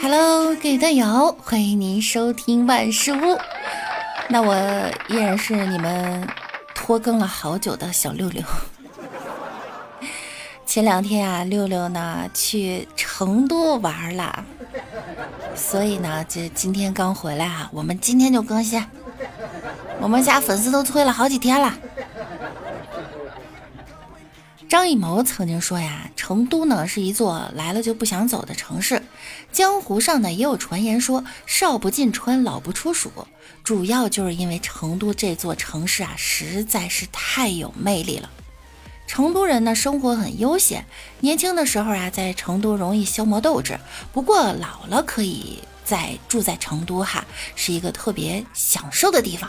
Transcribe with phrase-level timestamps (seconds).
[0.00, 3.38] Hello，各位段友，欢迎您收听万事屋。
[4.28, 4.54] 那我
[5.08, 6.26] 依然是你们
[6.74, 8.42] 拖更了好久的小六六。
[10.64, 14.44] 前两天啊，六六呢去成都玩了，
[15.54, 18.82] 所以呢，这今天刚回来啊，我们今天就更新。
[20.00, 21.74] 我们家粉丝都催了好几天了。
[24.68, 29.00] 张艺谋曾经说呀，成都呢是一座来了就不想走的城市。
[29.52, 33.10] 江湖上呢也有传言说，少不进川，老不出蜀。
[33.62, 38.28] 主要就是因为成都这座城市啊，实在是太有魅力了。
[39.06, 40.84] 成都人呢生活很悠闲，
[41.20, 43.78] 年轻的时候啊在成都容易消磨斗志，
[44.12, 49.48] 不过老了可以在住在成都哈，是一个特别享受的地方，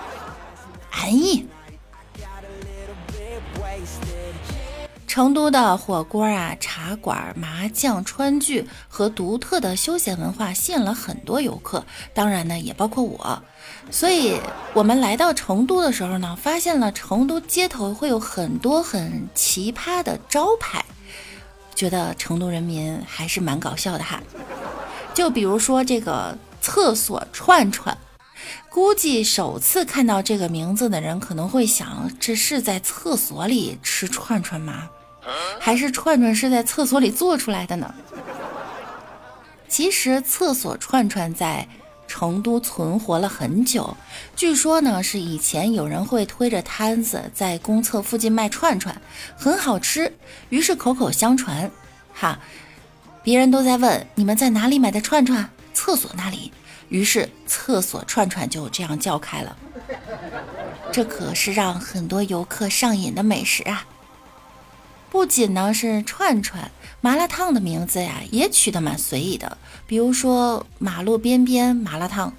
[0.92, 1.46] 安逸。
[5.16, 13.42] 成都的火锅啊、茶馆、麻将、川剧和独特的休闲文化吸引了很多游客，当然呢，也包括我。
[13.90, 14.38] 所以，
[14.74, 20.84] 我们来到成都的时候呢，发现了成都街头会有很多很奇葩的招牌，
[21.74, 24.22] 觉得成都人民还是蛮搞笑的哈。
[25.14, 27.96] 就比如说这个厕所串串，
[28.68, 34.90] 估计首次看到这个名字的人可能会想，这是在厕所里吃串串吗？
[35.58, 37.94] 还是串串是在厕所里做出来的呢？
[39.68, 41.66] 其实厕所串串在
[42.06, 43.96] 成都存活了很久，
[44.36, 49.02] 据说呢是以前有人会推着摊子在公厕附近卖串串，
[49.36, 50.12] 很好吃，
[50.48, 51.68] 于是口口相传。
[52.14, 52.38] 哈，
[53.22, 56.52] 别人都在问你们在哪里买的串串，厕所那里，
[56.88, 59.56] 于是厕所串串就这样叫开了。
[60.92, 63.84] 这可是让很多游客上瘾的美食啊！
[65.16, 66.70] 不仅呢是串串
[67.00, 69.56] 麻辣烫的名字呀，也取得蛮随意的。
[69.86, 72.34] 比如说马路边边麻辣烫，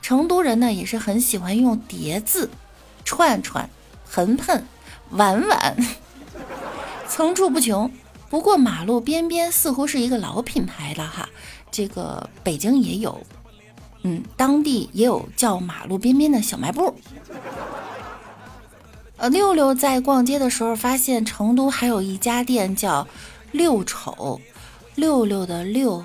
[0.00, 2.48] 成都人呢也是很喜欢用叠字，
[3.04, 3.68] 串串、
[4.10, 4.64] 盆盆、
[5.10, 5.76] 碗碗，
[7.06, 7.92] 层出不穷。
[8.30, 11.28] 不过马路边边似乎是一个老品牌了哈，
[11.70, 13.20] 这个北京也有，
[14.04, 16.96] 嗯，当地也有叫马路边边的小卖部。
[19.22, 23.06] 呃，六六在逛街的时候发现成都还有一家店叫
[23.52, 24.40] “六丑”，
[24.96, 26.04] 六六的六，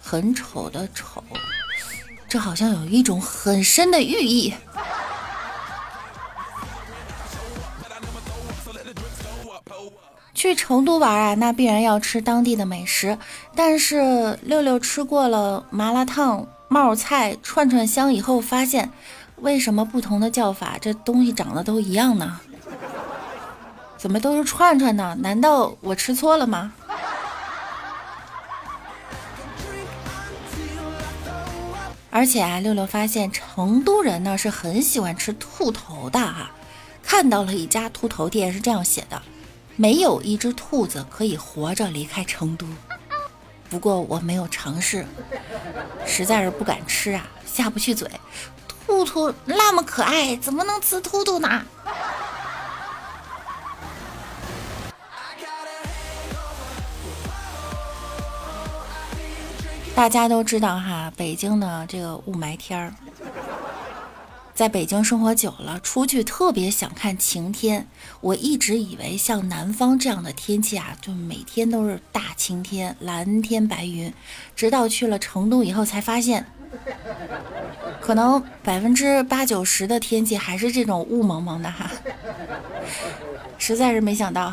[0.00, 1.20] 很丑的丑，
[2.28, 4.54] 这好像有一种很深的寓意。
[10.32, 13.18] 去成都玩啊，那必然要吃当地的美食。
[13.56, 18.92] 但是六六吃过了麻辣烫、冒菜、串串香以后，发现。
[19.40, 22.40] 为什么不同的叫法，这东西长得都一样呢？
[23.96, 25.16] 怎么都是串串呢？
[25.20, 26.72] 难道我吃错了吗？
[32.10, 36.50] 而且啊，六六发现成都人呢是很喜欢吃兔头的哈。
[37.02, 39.22] 看到了一家兔头店，是这样写的：
[39.76, 42.66] 没有一只兔子可以活着离开成都。
[43.70, 45.06] 不过我没有尝试，
[46.06, 48.10] 实在是不敢吃啊，下不去嘴。
[48.88, 51.62] 兔兔那么可爱，怎么能吃兔兔呢？
[59.94, 62.94] 大家都知道哈，北京的这个雾霾天儿，
[64.54, 67.86] 在北京生活久了，出去特别想看晴天。
[68.22, 74.10] 我一直以为像南方这样的天气啊，就每天都是大晴天、蓝天白云，
[74.56, 76.46] 直到去了成都以后才发现。
[78.00, 81.90] 可能百分之八九十的天气还是这种雾蒙蒙的哈，
[83.58, 84.52] 实在是没想到。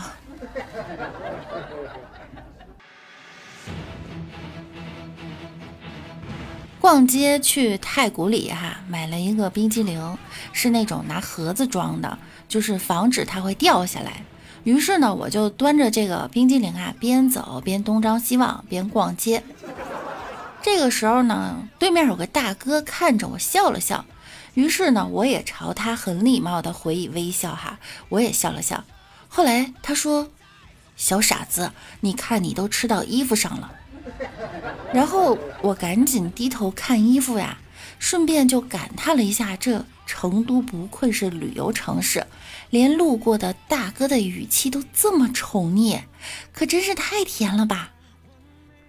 [6.80, 10.18] 逛街去太古里哈，买了一个冰激凌，
[10.54, 14.22] 是那种拿盒子装的，就是防止它会掉下来。
[14.64, 19.42] 于是呢，我就端着这个冰激凌啊，边走边东张西望，边逛街。
[20.66, 24.04] 这个时候呢，对面有个大哥看着我笑了笑，
[24.56, 27.78] 于是呢，我也朝他很礼貌的回以微笑哈，
[28.10, 28.84] 我也笑了笑。
[29.28, 30.32] 后来他说
[30.98, 33.76] ：“小傻子，你看你都吃到衣服上了。”
[34.92, 37.60] 然后我赶紧低头看衣服呀，
[38.00, 42.26] 顺便就感叹了一下，这成都不愧是旅游城市，
[42.72, 46.02] 连路过的大哥的语气都这么宠溺，
[46.52, 47.92] 可真是太甜了吧。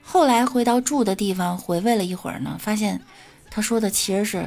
[0.08, 3.02] 后来回到住的地方回味了一会儿呢，发现
[3.50, 4.46] 他说的其实是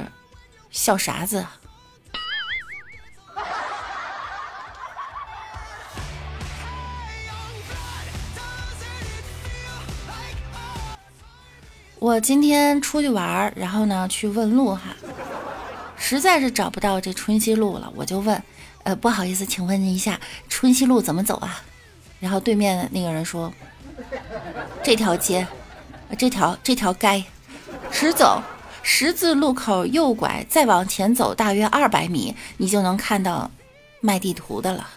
[0.70, 1.46] 笑啥子。
[12.00, 14.96] 我今天出去玩儿，然后呢去问路哈，
[15.98, 18.42] 实在是找不到这春熙路了，我就问，
[18.84, 20.18] 呃，不好意思，请问一下
[20.48, 21.62] 春熙路怎么走啊？
[22.18, 23.52] 然后对面那个人说，
[24.82, 25.46] 这条街，
[26.18, 27.24] 这条这条街，
[27.92, 28.42] 直走，
[28.82, 33.50] 十字路口右拐，再往前走大约二百米，你就能看到
[34.00, 34.88] 卖地图的了。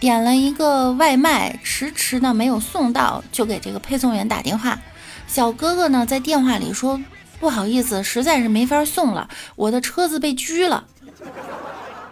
[0.00, 4.78] 点了一个外卖，迟迟呢没有送到，就给这个配送员打电话。
[5.26, 7.00] 小哥哥呢，在电话里说
[7.40, 10.84] ：“不好意思，实在是没法送了，我的车子被拘了。”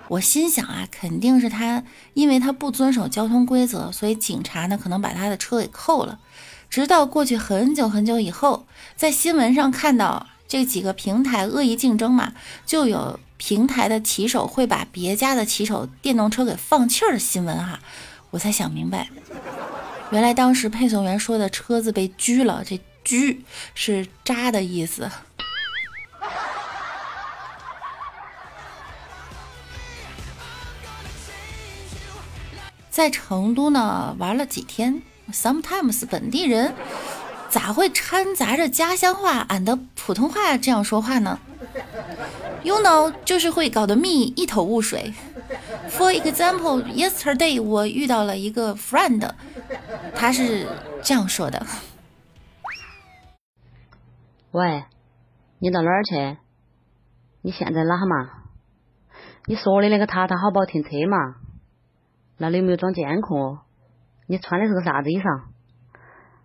[0.09, 1.83] 我心想啊，肯定是他，
[2.15, 6.19] 因为他不遵守交通规则，所以警察呢可能把他的车给扣了。
[6.71, 8.67] 直到过去很久很久以后，
[8.97, 12.33] 在新闻上看到这几个平台恶意竞争嘛，
[12.65, 13.21] 就有。
[13.39, 17.79] 平台的骑手会把别家的骑手电动车给放气儿的新闻哈，
[18.31, 19.11] 我才想明白，
[20.11, 23.45] 原来当时配送员说的车子被拘了，这拘
[23.75, 25.11] 是扎的意思。
[32.97, 36.73] 在成都呢玩了几天，sometimes 本地人
[37.51, 41.39] 咋会掺杂着家乡话俺的普通话这样说话呢
[42.63, 45.13] ？You know，就是会搞得 me 一头雾水。
[45.91, 49.31] For example，yesterday 我遇到了一个 friend，
[50.15, 50.67] 他是
[51.03, 51.67] 这样说的：
[54.53, 54.85] 喂，
[55.59, 56.39] 你到哪儿去？
[57.43, 58.31] 你现在哪嘛？
[59.45, 61.35] 你说的那个塔塔好不好停车嘛？
[62.39, 63.59] 那里有没有装监控？
[64.27, 65.43] 你穿的是个啥子衣裳？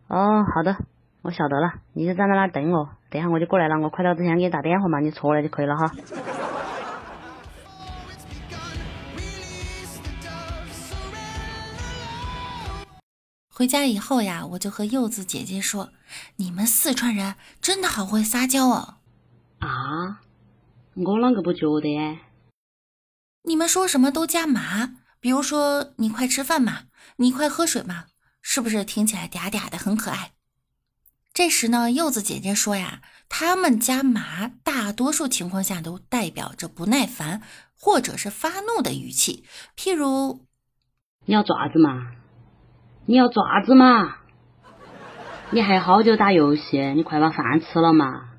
[0.08, 0.78] 哦，好的，
[1.22, 2.90] 我晓得了，你就站在那儿等我。
[3.10, 5.92] 等下我就过来了，我快到之前给你打电话嘛，你出来就可以了哈。
[13.54, 15.90] 回家以后呀，我就和柚子姐姐说
[16.38, 18.96] ：“你们四川人真的好会撒娇哦。”
[19.60, 20.22] 啊，
[20.96, 22.20] 我啷个不觉得？
[23.44, 26.80] 你们说什么都加“嘛”，比如说“你快吃饭嘛
[27.18, 28.06] ”，“你快喝水嘛”，
[28.42, 30.32] 是不是听起来嗲嗲的很可爱？
[31.34, 37.42] 这时呢，柚子姐姐说呀，他们家麻大多数情况下都代表着不耐烦
[37.80, 39.46] 或者是发怒的语气，
[39.78, 40.46] 譬如
[41.26, 42.12] 你要爪子嘛，
[43.06, 44.18] 你要爪子嘛，
[45.52, 48.32] 你还好久打游戏，你快把饭吃了嘛，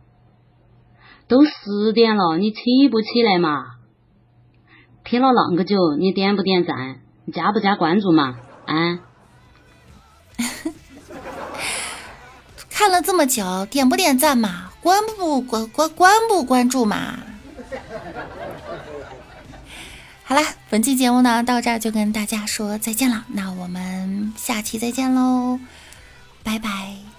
[1.29, 3.77] 都十点了，你起不起来嘛？
[5.13, 6.97] 听了那个久，你点不点赞，
[7.35, 8.39] 加不加关注嘛？
[8.65, 8.99] 啊？
[12.71, 14.71] 看了这么久，点不点赞嘛？
[14.81, 17.19] 关不关关关不关注嘛？
[20.25, 25.61] 好啦，本期节目呢到这儿就跟大家说再见了，那我们下期再见喽，
[26.43, 27.12] 拜拜。